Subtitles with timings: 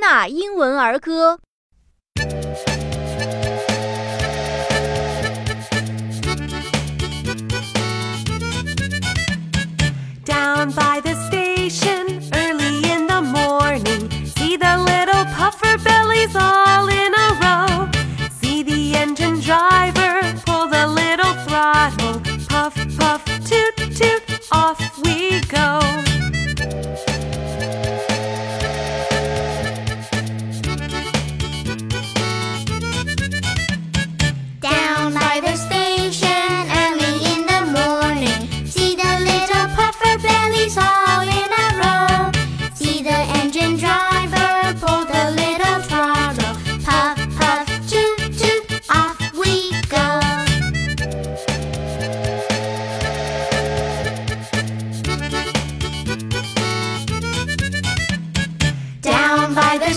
[0.00, 1.38] 纳英文儿歌》。
[10.24, 11.39] Down by the stairs.
[59.54, 59.94] by their